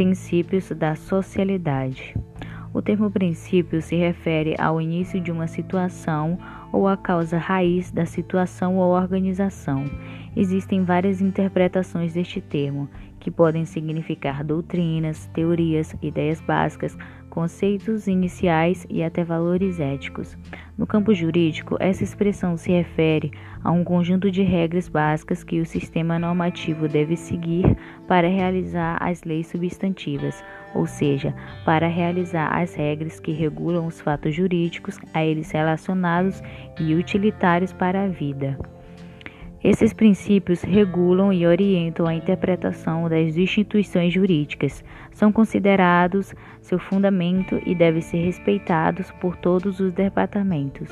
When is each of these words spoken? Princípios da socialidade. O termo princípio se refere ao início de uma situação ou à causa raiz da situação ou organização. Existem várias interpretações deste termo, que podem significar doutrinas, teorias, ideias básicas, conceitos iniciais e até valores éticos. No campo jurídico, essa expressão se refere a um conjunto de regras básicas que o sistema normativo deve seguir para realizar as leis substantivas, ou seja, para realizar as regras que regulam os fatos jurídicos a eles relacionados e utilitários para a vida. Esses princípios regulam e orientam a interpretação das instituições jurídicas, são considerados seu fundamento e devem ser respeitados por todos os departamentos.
Princípios 0.00 0.70
da 0.70 0.96
socialidade. 0.96 2.14
O 2.72 2.80
termo 2.80 3.10
princípio 3.10 3.82
se 3.82 3.96
refere 3.96 4.56
ao 4.58 4.80
início 4.80 5.20
de 5.20 5.30
uma 5.30 5.46
situação 5.46 6.38
ou 6.72 6.88
à 6.88 6.96
causa 6.96 7.36
raiz 7.36 7.90
da 7.90 8.06
situação 8.06 8.78
ou 8.78 8.94
organização. 8.94 9.84
Existem 10.34 10.84
várias 10.84 11.20
interpretações 11.20 12.14
deste 12.14 12.40
termo, 12.40 12.88
que 13.18 13.30
podem 13.30 13.66
significar 13.66 14.42
doutrinas, 14.42 15.26
teorias, 15.34 15.94
ideias 16.00 16.40
básicas, 16.40 16.96
conceitos 17.28 18.06
iniciais 18.06 18.86
e 18.88 19.02
até 19.02 19.22
valores 19.22 19.78
éticos. 19.78 20.34
No 20.80 20.86
campo 20.86 21.12
jurídico, 21.12 21.76
essa 21.78 22.02
expressão 22.02 22.56
se 22.56 22.72
refere 22.72 23.30
a 23.62 23.70
um 23.70 23.84
conjunto 23.84 24.30
de 24.30 24.42
regras 24.42 24.88
básicas 24.88 25.44
que 25.44 25.60
o 25.60 25.66
sistema 25.66 26.18
normativo 26.18 26.88
deve 26.88 27.18
seguir 27.18 27.76
para 28.08 28.26
realizar 28.26 28.96
as 28.98 29.22
leis 29.22 29.48
substantivas, 29.48 30.42
ou 30.74 30.86
seja, 30.86 31.34
para 31.66 31.86
realizar 31.86 32.48
as 32.58 32.74
regras 32.74 33.20
que 33.20 33.30
regulam 33.30 33.86
os 33.86 34.00
fatos 34.00 34.34
jurídicos 34.34 34.98
a 35.12 35.22
eles 35.22 35.50
relacionados 35.50 36.42
e 36.80 36.94
utilitários 36.94 37.74
para 37.74 38.04
a 38.04 38.08
vida. 38.08 38.58
Esses 39.62 39.92
princípios 39.92 40.62
regulam 40.62 41.30
e 41.32 41.46
orientam 41.46 42.06
a 42.06 42.14
interpretação 42.14 43.08
das 43.10 43.36
instituições 43.36 44.12
jurídicas, 44.12 44.82
são 45.12 45.30
considerados 45.30 46.34
seu 46.62 46.78
fundamento 46.78 47.60
e 47.66 47.74
devem 47.74 48.00
ser 48.00 48.24
respeitados 48.24 49.10
por 49.20 49.36
todos 49.36 49.78
os 49.78 49.92
departamentos. 49.92 50.88